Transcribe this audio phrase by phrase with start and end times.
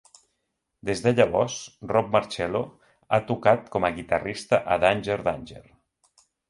[0.89, 1.57] Des de llavors,
[1.93, 2.63] Rob Marcello
[3.19, 5.65] ha tocat com a guitarrista a Danger Danger.